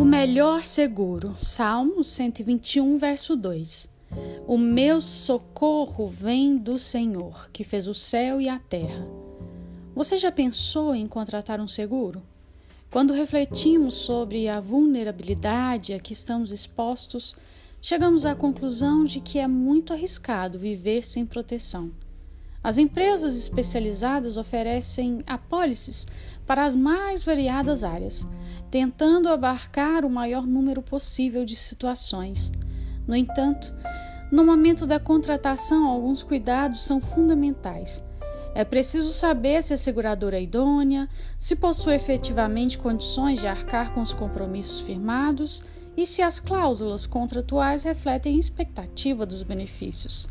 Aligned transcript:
O 0.00 0.04
melhor 0.04 0.64
seguro. 0.64 1.36
Salmo 1.38 2.02
121, 2.02 2.96
verso 2.96 3.36
2. 3.36 3.86
O 4.46 4.56
meu 4.56 4.98
socorro 4.98 6.08
vem 6.08 6.56
do 6.56 6.78
Senhor, 6.78 7.50
que 7.52 7.62
fez 7.62 7.86
o 7.86 7.94
céu 7.94 8.40
e 8.40 8.48
a 8.48 8.58
terra. 8.58 9.06
Você 9.94 10.16
já 10.16 10.32
pensou 10.32 10.94
em 10.94 11.06
contratar 11.06 11.60
um 11.60 11.68
seguro? 11.68 12.22
Quando 12.90 13.12
refletimos 13.12 13.94
sobre 13.94 14.48
a 14.48 14.58
vulnerabilidade 14.58 15.92
a 15.92 16.00
que 16.00 16.14
estamos 16.14 16.50
expostos, 16.50 17.36
chegamos 17.82 18.24
à 18.24 18.34
conclusão 18.34 19.04
de 19.04 19.20
que 19.20 19.38
é 19.38 19.46
muito 19.46 19.92
arriscado 19.92 20.58
viver 20.58 21.04
sem 21.04 21.26
proteção. 21.26 21.90
As 22.62 22.76
empresas 22.76 23.36
especializadas 23.36 24.36
oferecem 24.36 25.22
apólices 25.26 26.06
para 26.46 26.64
as 26.64 26.74
mais 26.74 27.22
variadas 27.22 27.82
áreas, 27.82 28.28
tentando 28.70 29.30
abarcar 29.30 30.04
o 30.04 30.10
maior 30.10 30.46
número 30.46 30.82
possível 30.82 31.44
de 31.44 31.56
situações. 31.56 32.52
No 33.06 33.16
entanto, 33.16 33.74
no 34.30 34.44
momento 34.44 34.86
da 34.86 35.00
contratação, 35.00 35.86
alguns 35.86 36.22
cuidados 36.22 36.84
são 36.84 37.00
fundamentais. 37.00 38.04
É 38.54 38.64
preciso 38.64 39.12
saber 39.12 39.62
se 39.62 39.72
a 39.72 39.78
seguradora 39.78 40.36
é 40.36 40.42
idônea, 40.42 41.08
se 41.38 41.56
possui 41.56 41.94
efetivamente 41.94 42.76
condições 42.76 43.40
de 43.40 43.46
arcar 43.46 43.94
com 43.94 44.02
os 44.02 44.12
compromissos 44.12 44.80
firmados 44.80 45.62
e 45.96 46.04
se 46.04 46.20
as 46.20 46.40
cláusulas 46.40 47.06
contratuais 47.06 47.84
refletem 47.84 48.36
a 48.36 48.38
expectativa 48.38 49.24
dos 49.24 49.42
benefícios. 49.42 50.28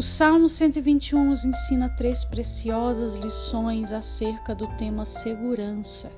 O 0.00 0.02
Salmo 0.02 0.48
121 0.48 1.26
nos 1.26 1.44
ensina 1.44 1.86
três 1.86 2.24
preciosas 2.24 3.16
lições 3.16 3.92
acerca 3.92 4.54
do 4.54 4.66
tema 4.78 5.04
segurança. 5.04 6.10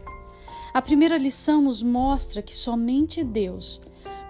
A 0.73 0.81
primeira 0.81 1.19
lição 1.19 1.61
nos 1.61 1.83
mostra 1.83 2.41
que 2.43 2.55
somente 2.55 3.25
Deus 3.25 3.83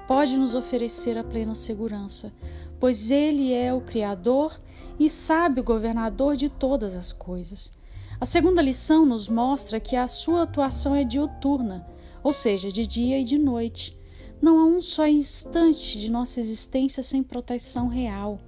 pode 0.09 0.39
nos 0.39 0.55
oferecer 0.55 1.19
a 1.19 1.23
plena 1.23 1.55
segurança, 1.55 2.33
pois 2.81 3.11
Ele 3.11 3.53
é 3.53 3.75
o 3.75 3.83
Criador 3.83 4.59
e 4.99 5.11
sabe 5.11 5.61
o 5.61 5.65
governador 5.65 6.35
de 6.35 6.49
todas 6.49 6.95
as 6.95 7.13
coisas. 7.13 7.79
A 8.19 8.25
segunda 8.25 8.63
lição 8.63 9.05
nos 9.05 9.29
mostra 9.29 9.79
que 9.79 9.97
a 9.97 10.07
sua 10.07 10.45
atuação 10.45 10.95
é 10.95 11.05
diuturna, 11.05 11.87
ou 12.25 12.33
seja, 12.33 12.73
de 12.73 12.87
dia 12.87 13.21
e 13.21 13.25
de 13.25 13.37
noite. 13.37 14.01
Não 14.41 14.59
há 14.59 14.65
um 14.65 14.81
só 14.81 15.07
instante 15.07 16.01
de 16.01 16.11
nossa 16.11 16.41
existência 16.41 17.03
sem 17.03 17.23
proteção 17.23 17.87
real. 17.87 18.41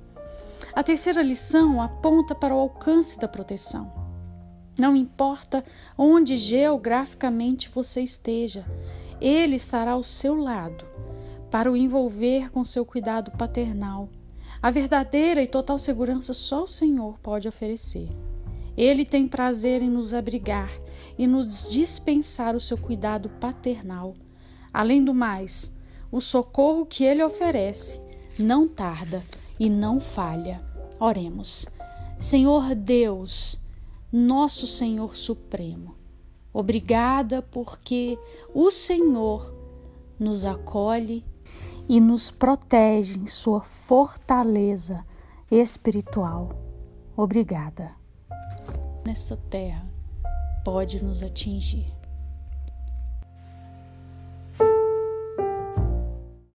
A 0.72 0.82
terceira 0.82 1.22
lição 1.22 1.80
aponta 1.80 2.34
para 2.34 2.54
o 2.54 2.58
alcance 2.58 3.18
da 3.18 3.28
proteção. 3.28 3.92
Não 4.78 4.96
importa 4.96 5.64
onde 5.96 6.36
geograficamente 6.36 7.70
você 7.72 8.00
esteja, 8.02 8.64
ele 9.20 9.54
estará 9.54 9.92
ao 9.92 10.02
seu 10.02 10.34
lado 10.34 10.84
para 11.50 11.70
o 11.70 11.76
envolver 11.76 12.50
com 12.50 12.64
seu 12.64 12.84
cuidado 12.84 13.30
paternal. 13.30 14.08
A 14.60 14.70
verdadeira 14.70 15.40
e 15.42 15.46
total 15.46 15.78
segurança 15.78 16.34
só 16.34 16.64
o 16.64 16.68
Senhor 16.68 17.18
pode 17.20 17.46
oferecer. 17.46 18.08
Ele 18.76 19.04
tem 19.04 19.28
prazer 19.28 19.80
em 19.80 19.88
nos 19.88 20.12
abrigar 20.12 20.70
e 21.16 21.26
nos 21.26 21.68
dispensar 21.68 22.56
o 22.56 22.60
seu 22.60 22.76
cuidado 22.76 23.28
paternal. 23.28 24.14
Além 24.72 25.04
do 25.04 25.14
mais, 25.14 25.72
o 26.10 26.20
socorro 26.20 26.84
que 26.84 27.04
ele 27.04 27.22
oferece 27.22 28.00
não 28.36 28.66
tarda 28.66 29.22
e 29.58 29.68
não 29.70 30.00
falha. 30.00 30.60
Oremos. 30.98 31.66
Senhor 32.18 32.74
Deus, 32.74 33.60
nosso 34.12 34.66
Senhor 34.66 35.16
Supremo, 35.16 35.94
obrigada 36.52 37.42
porque 37.42 38.18
o 38.54 38.70
Senhor 38.70 39.54
nos 40.18 40.44
acolhe 40.44 41.24
e 41.88 42.00
nos 42.00 42.30
protege 42.30 43.18
em 43.18 43.26
sua 43.26 43.60
fortaleza 43.60 45.04
espiritual. 45.50 46.50
Obrigada. 47.16 47.92
Nesta 49.04 49.36
terra 49.36 49.86
pode 50.64 51.04
nos 51.04 51.22
atingir. 51.22 52.03